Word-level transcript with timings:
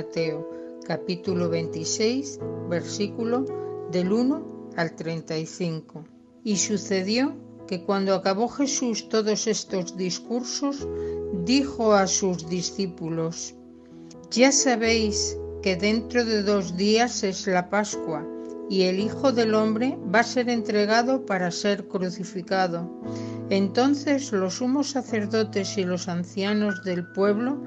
Mateo, 0.00 0.48
capítulo 0.86 1.50
26, 1.50 2.40
versículo 2.70 3.44
del 3.92 4.10
1 4.10 4.72
al 4.76 4.96
35. 4.96 6.04
Y 6.42 6.56
sucedió 6.56 7.36
que 7.68 7.82
cuando 7.82 8.14
acabó 8.14 8.48
Jesús 8.48 9.10
todos 9.10 9.46
estos 9.46 9.98
discursos, 9.98 10.88
dijo 11.44 11.92
a 11.92 12.06
sus 12.06 12.48
discípulos, 12.48 13.54
Ya 14.30 14.52
sabéis 14.52 15.36
que 15.62 15.76
dentro 15.76 16.24
de 16.24 16.44
dos 16.44 16.78
días 16.78 17.22
es 17.22 17.46
la 17.46 17.68
Pascua 17.68 18.26
y 18.70 18.84
el 18.84 19.00
Hijo 19.00 19.32
del 19.32 19.54
Hombre 19.54 19.98
va 20.14 20.20
a 20.20 20.24
ser 20.34 20.48
entregado 20.48 21.26
para 21.26 21.50
ser 21.50 21.86
crucificado. 21.88 22.88
Entonces 23.50 24.32
los 24.32 24.54
sumos 24.54 24.88
sacerdotes 24.88 25.76
y 25.76 25.84
los 25.84 26.08
ancianos 26.08 26.84
del 26.84 27.06
pueblo 27.12 27.58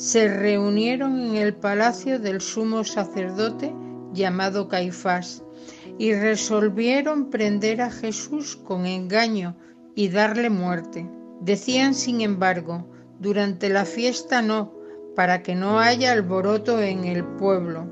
se 0.00 0.28
reunieron 0.28 1.20
en 1.20 1.36
el 1.36 1.54
palacio 1.54 2.18
del 2.18 2.40
sumo 2.40 2.84
sacerdote 2.84 3.74
llamado 4.14 4.66
Caifás 4.66 5.44
y 5.98 6.14
resolvieron 6.14 7.28
prender 7.28 7.82
a 7.82 7.90
Jesús 7.90 8.56
con 8.56 8.86
engaño 8.86 9.58
y 9.94 10.08
darle 10.08 10.48
muerte. 10.48 11.06
Decían, 11.42 11.92
sin 11.92 12.22
embargo, 12.22 12.88
durante 13.18 13.68
la 13.68 13.84
fiesta 13.84 14.40
no, 14.40 14.72
para 15.14 15.42
que 15.42 15.54
no 15.54 15.78
haya 15.78 16.12
alboroto 16.12 16.80
en 16.80 17.04
el 17.04 17.22
pueblo. 17.22 17.86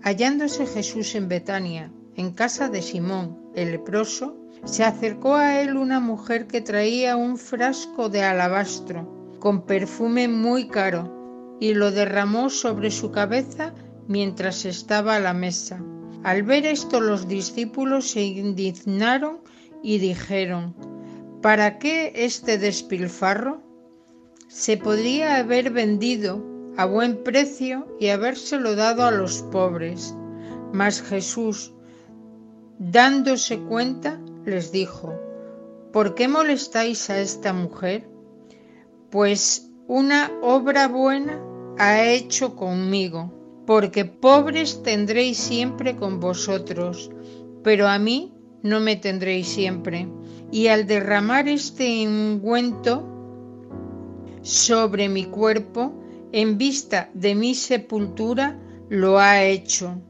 Hallándose 0.00 0.64
Jesús 0.64 1.14
en 1.14 1.28
Betania, 1.28 1.92
en 2.16 2.32
casa 2.32 2.70
de 2.70 2.80
Simón, 2.80 3.38
el 3.54 3.72
leproso, 3.72 4.34
se 4.64 4.82
acercó 4.82 5.34
a 5.34 5.60
él 5.60 5.76
una 5.76 6.00
mujer 6.00 6.46
que 6.46 6.62
traía 6.62 7.16
un 7.16 7.36
frasco 7.36 8.08
de 8.08 8.22
alabastro 8.22 9.19
con 9.40 9.62
perfume 9.62 10.28
muy 10.28 10.68
caro 10.68 11.56
y 11.60 11.74
lo 11.74 11.90
derramó 11.90 12.50
sobre 12.50 12.90
su 12.90 13.10
cabeza 13.10 13.74
mientras 14.06 14.64
estaba 14.64 15.16
a 15.16 15.20
la 15.20 15.32
mesa. 15.32 15.82
Al 16.22 16.42
ver 16.42 16.66
esto 16.66 17.00
los 17.00 17.26
discípulos 17.26 18.10
se 18.10 18.22
indignaron 18.22 19.40
y 19.82 19.98
dijeron, 19.98 20.74
¿para 21.40 21.78
qué 21.78 22.12
este 22.14 22.58
despilfarro? 22.58 23.62
Se 24.48 24.76
podría 24.76 25.36
haber 25.36 25.70
vendido 25.70 26.44
a 26.76 26.84
buen 26.84 27.22
precio 27.22 27.86
y 27.98 28.08
habérselo 28.08 28.76
dado 28.76 29.04
a 29.04 29.10
los 29.10 29.42
pobres. 29.44 30.14
Mas 30.72 31.00
Jesús, 31.02 31.72
dándose 32.78 33.58
cuenta, 33.60 34.20
les 34.44 34.72
dijo, 34.72 35.14
¿por 35.92 36.14
qué 36.14 36.28
molestáis 36.28 37.08
a 37.10 37.20
esta 37.20 37.52
mujer? 37.52 38.09
Pues 39.10 39.68
una 39.88 40.30
obra 40.40 40.86
buena 40.86 41.42
ha 41.78 42.04
hecho 42.04 42.54
conmigo, 42.54 43.64
porque 43.66 44.04
pobres 44.04 44.84
tendréis 44.84 45.36
siempre 45.36 45.96
con 45.96 46.20
vosotros, 46.20 47.10
pero 47.64 47.88
a 47.88 47.98
mí 47.98 48.32
no 48.62 48.78
me 48.78 48.94
tendréis 48.94 49.48
siempre. 49.48 50.08
Y 50.52 50.68
al 50.68 50.86
derramar 50.86 51.48
este 51.48 52.06
ungüento 52.06 53.04
sobre 54.42 55.08
mi 55.08 55.24
cuerpo, 55.24 55.92
en 56.30 56.56
vista 56.56 57.10
de 57.12 57.34
mi 57.34 57.56
sepultura 57.56 58.58
lo 58.88 59.18
ha 59.18 59.42
hecho. 59.42 60.00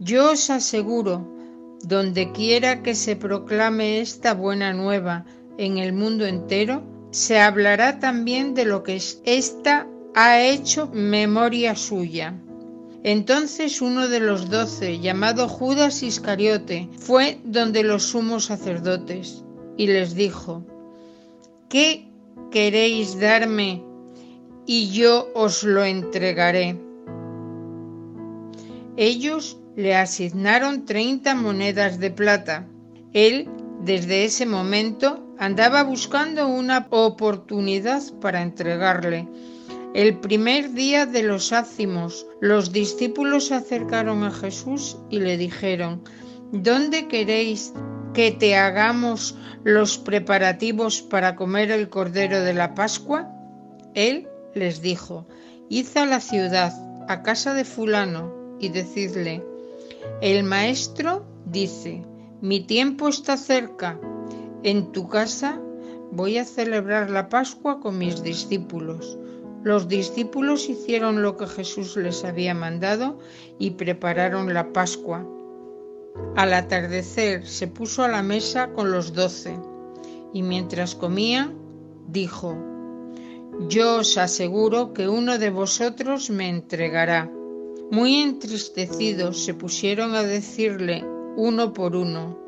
Yo 0.00 0.32
os 0.32 0.50
aseguro, 0.50 1.34
donde 1.82 2.30
quiera 2.32 2.82
que 2.82 2.94
se 2.94 3.16
proclame 3.16 4.00
esta 4.00 4.34
buena 4.34 4.74
nueva 4.74 5.24
en 5.56 5.78
el 5.78 5.94
mundo 5.94 6.26
entero, 6.26 6.93
se 7.14 7.38
hablará 7.38 8.00
también 8.00 8.54
de 8.54 8.64
lo 8.64 8.82
que 8.82 9.00
ésta 9.24 9.86
ha 10.16 10.40
hecho 10.40 10.90
memoria 10.92 11.76
suya. 11.76 12.34
Entonces 13.04 13.80
uno 13.80 14.08
de 14.08 14.18
los 14.18 14.50
doce, 14.50 14.98
llamado 14.98 15.48
Judas 15.48 16.02
Iscariote, 16.02 16.88
fue 16.98 17.38
donde 17.44 17.84
los 17.84 18.02
sumos 18.02 18.46
sacerdotes 18.46 19.44
y 19.76 19.86
les 19.86 20.16
dijo, 20.16 20.64
¿qué 21.68 22.08
queréis 22.50 23.20
darme 23.20 23.84
y 24.66 24.90
yo 24.90 25.28
os 25.36 25.62
lo 25.62 25.84
entregaré. 25.84 26.76
Ellos 28.96 29.58
le 29.76 29.94
asignaron 29.94 30.84
treinta 30.84 31.36
monedas 31.36 32.00
de 32.00 32.10
plata. 32.10 32.66
Él, 33.12 33.48
desde 33.82 34.24
ese 34.24 34.46
momento, 34.46 35.23
andaba 35.38 35.82
buscando 35.82 36.46
una 36.48 36.86
oportunidad 36.90 38.02
para 38.20 38.42
entregarle. 38.42 39.28
El 39.94 40.18
primer 40.18 40.72
día 40.72 41.06
de 41.06 41.22
los 41.22 41.52
ácimos, 41.52 42.26
los 42.40 42.72
discípulos 42.72 43.46
se 43.46 43.54
acercaron 43.54 44.24
a 44.24 44.30
Jesús 44.30 44.96
y 45.08 45.20
le 45.20 45.36
dijeron, 45.36 46.02
¿Dónde 46.52 47.08
queréis 47.08 47.72
que 48.12 48.32
te 48.32 48.56
hagamos 48.56 49.36
los 49.64 49.98
preparativos 49.98 51.02
para 51.02 51.36
comer 51.36 51.70
el 51.70 51.88
cordero 51.88 52.40
de 52.42 52.54
la 52.54 52.74
Pascua? 52.74 53.28
Él 53.94 54.28
les 54.54 54.82
dijo, 54.82 55.26
Id 55.68 55.96
a 55.96 56.06
la 56.06 56.20
ciudad, 56.20 56.72
a 57.08 57.22
casa 57.22 57.54
de 57.54 57.64
fulano, 57.64 58.32
y 58.60 58.68
decidle, 58.68 59.42
el 60.20 60.44
maestro 60.44 61.24
dice, 61.46 62.02
mi 62.40 62.60
tiempo 62.60 63.08
está 63.08 63.36
cerca, 63.36 63.98
en 64.64 64.92
tu 64.92 65.08
casa 65.08 65.60
voy 66.10 66.38
a 66.38 66.44
celebrar 66.44 67.10
la 67.10 67.28
Pascua 67.28 67.80
con 67.80 67.98
mis 67.98 68.22
discípulos. 68.22 69.18
Los 69.62 69.88
discípulos 69.88 70.68
hicieron 70.68 71.22
lo 71.22 71.36
que 71.36 71.46
Jesús 71.46 71.96
les 71.96 72.24
había 72.24 72.54
mandado 72.54 73.18
y 73.58 73.72
prepararon 73.72 74.52
la 74.52 74.72
Pascua. 74.72 75.26
Al 76.36 76.54
atardecer 76.54 77.46
se 77.46 77.66
puso 77.66 78.02
a 78.02 78.08
la 78.08 78.22
mesa 78.22 78.72
con 78.72 78.90
los 78.90 79.12
doce 79.12 79.58
y 80.32 80.42
mientras 80.42 80.94
comían 80.94 81.54
dijo, 82.08 82.56
yo 83.68 83.98
os 83.98 84.16
aseguro 84.18 84.94
que 84.94 85.08
uno 85.08 85.38
de 85.38 85.50
vosotros 85.50 86.30
me 86.30 86.48
entregará. 86.48 87.30
Muy 87.90 88.16
entristecidos 88.16 89.44
se 89.44 89.54
pusieron 89.54 90.14
a 90.14 90.22
decirle 90.22 91.04
uno 91.36 91.72
por 91.72 91.96
uno, 91.96 92.43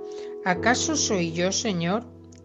¿acaso 0.47 0.97
soy 0.97 1.33
yo, 1.33 1.53
Señor? 1.53 2.05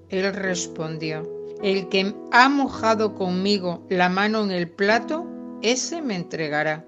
Él 0.10 0.34
respondió, 0.34 1.24
el 1.64 1.88
que 1.88 2.14
ha 2.32 2.50
mojado 2.50 3.16
conmigo 3.16 3.86
la 3.90 4.10
mano 4.10 4.44
en 4.44 4.52
el 4.52 4.70
plato, 4.70 5.26
ese 5.62 6.02
me 6.02 6.16
entregará. 6.16 6.86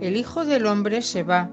El 0.00 0.16
Hijo 0.16 0.44
del 0.44 0.66
Hombre 0.66 1.00
se 1.00 1.22
va, 1.22 1.50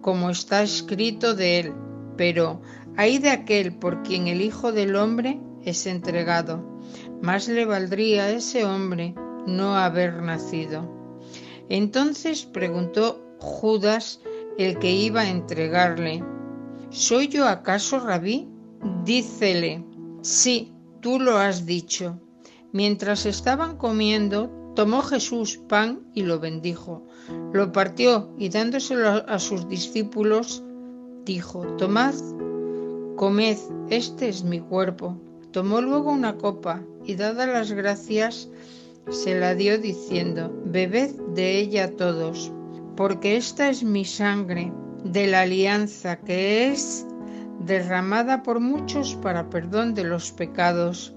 como 0.00 0.30
está 0.30 0.62
escrito 0.62 1.34
de 1.34 1.58
él, 1.58 1.72
pero 2.16 2.60
hay 2.96 3.18
de 3.18 3.30
aquel 3.30 3.74
por 3.74 4.02
quien 4.02 4.28
el 4.28 4.40
Hijo 4.40 4.70
del 4.70 4.94
Hombre 4.94 5.40
es 5.64 5.86
entregado 5.86 6.74
más 7.24 7.48
le 7.48 7.64
valdría 7.64 8.24
a 8.24 8.30
ese 8.30 8.64
hombre 8.64 9.14
no 9.46 9.76
haber 9.76 10.22
nacido. 10.22 10.86
Entonces 11.68 12.44
preguntó 12.44 13.36
Judas, 13.40 14.20
el 14.58 14.78
que 14.78 14.92
iba 14.92 15.22
a 15.22 15.30
entregarle, 15.30 16.22
¿Soy 16.94 17.26
yo 17.26 17.48
acaso 17.48 17.98
rabí? 17.98 18.48
Dícele, 19.04 19.84
sí, 20.22 20.72
tú 21.00 21.18
lo 21.18 21.38
has 21.38 21.66
dicho. 21.66 22.20
Mientras 22.70 23.26
estaban 23.26 23.78
comiendo, 23.78 24.48
tomó 24.76 25.02
Jesús 25.02 25.58
pan 25.68 26.06
y 26.14 26.22
lo 26.22 26.38
bendijo. 26.38 27.04
Lo 27.52 27.72
partió 27.72 28.32
y 28.38 28.48
dándoselo 28.48 29.08
a 29.28 29.40
sus 29.40 29.68
discípulos, 29.68 30.62
dijo, 31.24 31.66
Tomad, 31.78 32.14
comed, 33.16 33.58
este 33.90 34.28
es 34.28 34.44
mi 34.44 34.60
cuerpo. 34.60 35.20
Tomó 35.50 35.80
luego 35.80 36.12
una 36.12 36.36
copa 36.36 36.80
y 37.04 37.16
dadas 37.16 37.48
las 37.48 37.72
gracias 37.72 38.48
se 39.10 39.36
la 39.36 39.56
dio 39.56 39.78
diciendo, 39.80 40.56
Bebed 40.66 41.10
de 41.34 41.58
ella 41.58 41.96
todos, 41.96 42.52
porque 42.94 43.36
esta 43.36 43.68
es 43.68 43.82
mi 43.82 44.04
sangre 44.04 44.72
de 45.04 45.26
la 45.26 45.42
alianza 45.42 46.16
que 46.16 46.68
es 46.68 47.06
derramada 47.60 48.42
por 48.42 48.60
muchos 48.60 49.14
para 49.16 49.48
perdón 49.50 49.94
de 49.94 50.04
los 50.04 50.32
pecados. 50.32 51.14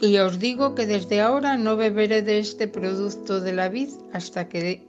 Y 0.00 0.18
os 0.18 0.38
digo 0.38 0.74
que 0.74 0.86
desde 0.86 1.20
ahora 1.20 1.56
no 1.56 1.76
beberé 1.76 2.22
de 2.22 2.38
este 2.38 2.68
producto 2.68 3.40
de 3.40 3.52
la 3.52 3.68
vid 3.68 3.90
hasta 4.12 4.48
que 4.48 4.86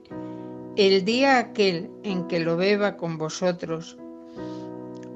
el 0.76 1.04
día 1.04 1.38
aquel 1.38 1.90
en 2.04 2.28
que 2.28 2.38
lo 2.38 2.56
beba 2.56 2.96
con 2.96 3.18
vosotros, 3.18 3.98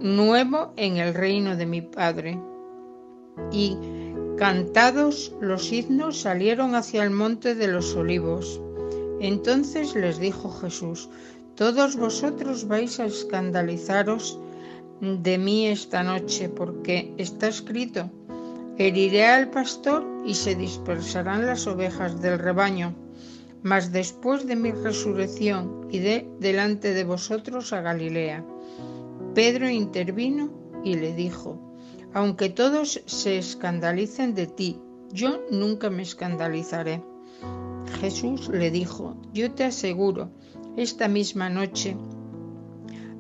nuevo 0.01 0.73
en 0.77 0.97
el 0.97 1.15
reino 1.15 1.57
de 1.57 1.67
mi 1.67 1.81
Padre 1.81 2.41
y 3.53 3.77
cantados 4.37 5.33
los 5.41 5.73
himnos 5.73 6.21
salieron 6.21 6.75
hacia 6.75 7.05
el 7.05 7.11
monte 7.11 7.55
de 7.55 7.69
los 7.69 7.95
olivos. 7.95 8.61
Entonces 9.21 9.95
les 9.95 10.19
dijo 10.19 10.51
Jesús, 10.51 11.09
todos 11.57 11.97
vosotros 11.97 12.67
vais 12.67 12.99
a 13.01 13.07
escandalizaros 13.07 14.39
de 15.01 15.39
mí 15.39 15.67
esta 15.67 16.03
noche, 16.03 16.49
porque 16.49 17.13
está 17.19 17.49
escrito, 17.49 18.11
heriré 18.79 19.27
al 19.27 19.51
pastor 19.51 20.05
y 20.25 20.35
se 20.35 20.55
dispersarán 20.55 21.47
las 21.47 21.67
ovejas 21.67 22.21
del 22.21 22.39
rebaño. 22.39 22.95
mas 23.65 23.93
después 23.93 24.47
de 24.47 24.57
mi 24.57 24.73
resurrección 24.73 25.89
iré 25.91 26.29
delante 26.39 26.93
de 26.93 27.03
vosotros 27.03 27.73
a 27.73 27.81
Galilea. 27.81 28.45
Pedro 29.35 29.71
intervino 29.71 30.51
y 30.85 30.97
le 30.97 31.15
dijo, 31.15 31.59
aunque 32.13 32.51
todos 32.51 33.03
se 33.07 33.39
escandalicen 33.39 34.35
de 34.35 34.47
ti, 34.47 34.79
yo 35.11 35.41
nunca 35.51 35.89
me 35.89 36.03
escandalizaré. 36.03 37.03
Jesús 38.01 38.49
le 38.51 38.71
dijo, 38.71 39.17
yo 39.33 39.51
te 39.53 39.65
aseguro, 39.65 40.31
esta 40.77 41.09
misma 41.09 41.49
noche, 41.49 41.97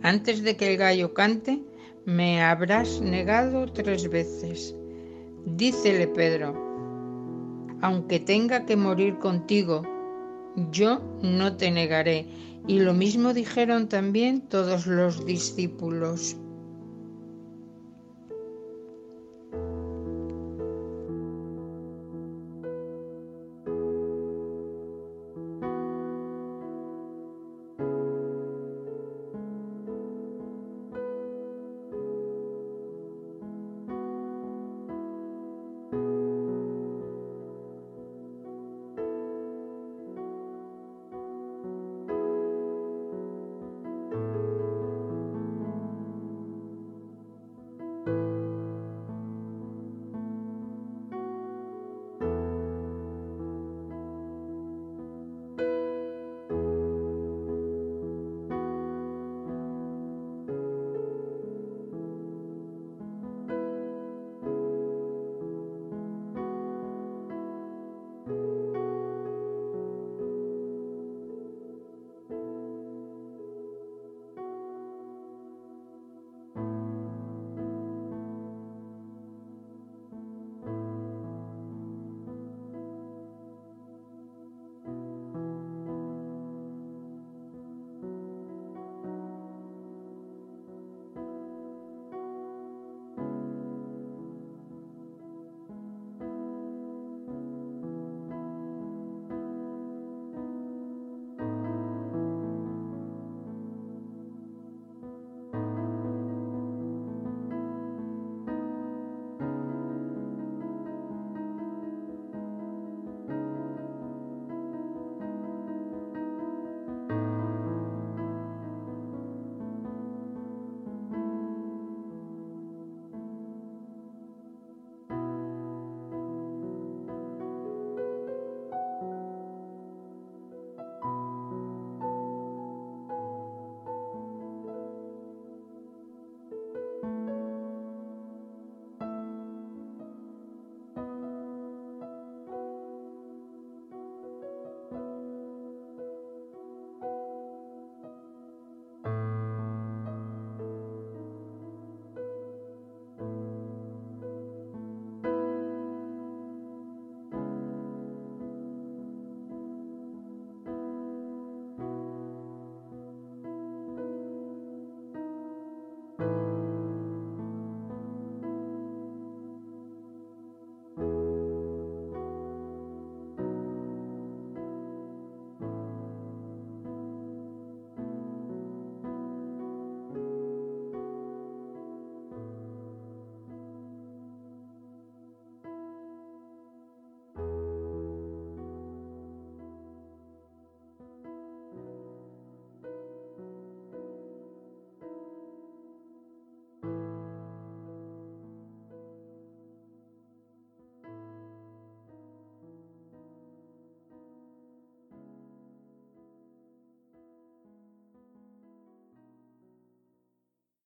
antes 0.02 0.42
de 0.42 0.56
que 0.56 0.72
el 0.72 0.76
gallo 0.78 1.14
cante, 1.14 1.62
me 2.04 2.42
habrás 2.42 3.00
negado 3.00 3.66
tres 3.72 4.08
veces. 4.10 4.74
Dícele 5.46 6.08
Pedro, 6.08 6.54
aunque 7.80 8.20
tenga 8.20 8.66
que 8.66 8.76
morir 8.76 9.18
contigo, 9.18 9.82
yo 10.70 11.00
no 11.22 11.56
te 11.56 11.70
negaré. 11.70 12.26
Y 12.66 12.80
lo 12.80 12.94
mismo 12.94 13.34
dijeron 13.34 13.88
también 13.88 14.40
todos 14.48 14.86
los 14.86 15.26
discípulos. 15.26 16.36